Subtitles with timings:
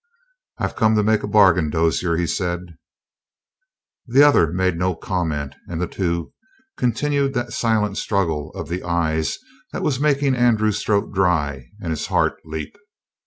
[0.57, 2.75] "I've come to make a bargain, Dozier," he said.
[4.07, 6.33] The other made no comment, and the two
[6.75, 9.37] continued that silent struggle of the eyes
[9.73, 12.79] that was making Andrew's throat dry and his heart leap.